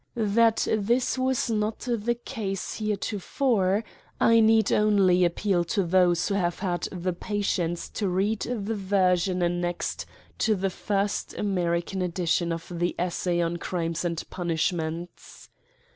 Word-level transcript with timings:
That 0.15 0.67
this 0.75 1.15
was 1.15 1.47
not 1.51 1.81
the 1.87 2.15
case 2.15 2.79
heretofore, 2.79 3.83
I 4.19 4.39
need 4.39 4.71
only 4.71 5.23
appeal 5.23 5.63
to 5.65 5.83
those 5.83 6.27
who 6.27 6.33
have 6.33 6.57
had 6.57 6.87
the 6.91 7.13
patience 7.13 7.87
to 7.89 8.09
read 8.09 8.39
the 8.39 8.73
version 8.73 9.43
annexed 9.43 10.07
to:•;• 10.39 10.53
PREFACE. 10.59 10.61
the 10.63 10.69
first 10.83 11.33
American 11.37 12.01
edition 12.01 12.51
of 12.51 12.65
the 12.73 12.95
Essay 12.97 13.41
on 13.41 13.57
Crimes 13.57 14.03
and 14.03 14.23
Punishments. 14.31 15.49